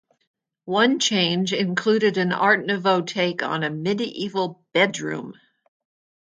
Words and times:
One 0.65 0.99
change 0.99 1.53
included 1.53 2.17
an 2.17 2.31
Art 2.33 2.65
Nouveau 2.65 3.01
take 3.03 3.43
on 3.43 3.61
a 3.61 3.69
medieval 3.69 4.65
bedroom. 4.73 5.35